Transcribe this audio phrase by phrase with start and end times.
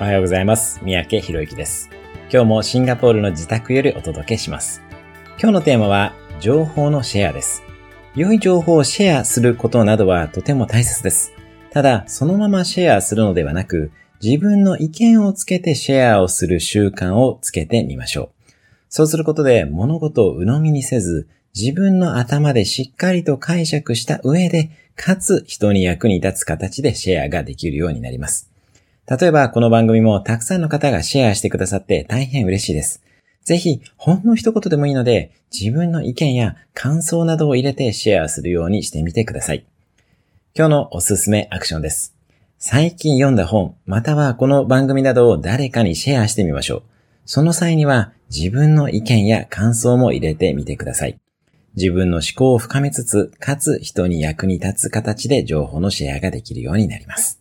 [0.00, 0.78] おはようございます。
[0.84, 1.90] 三宅博之です。
[2.32, 4.80] 今日もシンガポールの自宅よりお届けします。
[5.40, 7.64] 今日のテーマは、情報のシェアです。
[8.14, 11.32] 良い情報をシェアすることなどはとても大切です。
[11.72, 13.90] ただ、そのままシェアするのではなく、
[14.22, 18.52] 自分の意見をつけてシェアをする習慣をつけてみましょう。
[18.88, 21.26] そうすることで物事を鵜呑みにせず、
[21.56, 28.48] 自分の頭でしっかりと解釈した上で、かつ人に役に立つ形でシェアができるようになります。
[29.10, 33.02] 例えばこの番組もたくさんの方がシェアしてくださって大変嬉しいです。
[33.42, 39.64] ぜひ、ほんの一言でもいいので、自分の意見や感想などを入れてシェアするようにしてみてください。
[40.54, 42.14] 今日のおすすめアクションです。
[42.58, 46.82] 最近読んだ本、またはこの番組などを誰かにシェアしてみましょう。
[47.24, 51.18] その際には自分の意見や感想も入れてみてください。
[51.76, 57.40] 自分の思考を深めつつ、かつ人に役に立つ形で情報のシェアができるようになります。